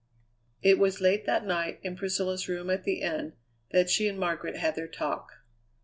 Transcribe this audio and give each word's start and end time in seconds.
It 0.63 0.79
was 0.79 0.99
late 0.99 1.27
that 1.27 1.45
night, 1.45 1.79
in 1.83 1.95
Priscilla's 1.95 2.47
room 2.49 2.71
at 2.71 2.85
the 2.85 3.01
inn, 3.01 3.33
that 3.69 3.87
she 3.91 4.07
and 4.07 4.17
Margaret 4.19 4.57
had 4.57 4.73
their 4.73 4.87
talk. 4.87 5.43